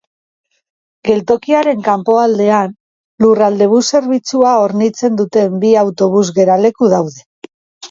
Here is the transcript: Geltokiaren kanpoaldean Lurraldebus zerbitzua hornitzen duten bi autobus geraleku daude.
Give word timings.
Geltokiaren 1.09 1.83
kanpoaldean 1.87 2.73
Lurraldebus 3.25 3.83
zerbitzua 3.93 4.57
hornitzen 4.63 5.23
duten 5.23 5.63
bi 5.67 5.77
autobus 5.85 6.27
geraleku 6.41 6.93
daude. 6.99 7.27